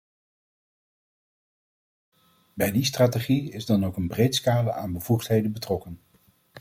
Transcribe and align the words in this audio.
Bij 2.53 2.71
die 2.71 2.83
strategie 2.85 3.51
is 3.51 3.65
dan 3.65 3.85
ook 3.85 3.95
een 3.97 4.07
breed 4.07 4.35
scala 4.35 4.71
aan 4.71 4.93
bevoegdheden 4.93 5.51
betrokken. 5.51 6.01